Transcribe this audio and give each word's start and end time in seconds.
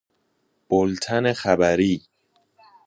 بولتن 0.69 1.33
خبری 1.33 2.01